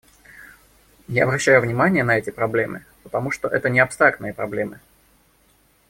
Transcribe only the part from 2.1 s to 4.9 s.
эти проблемы, потому что это не абстрактные проблемы.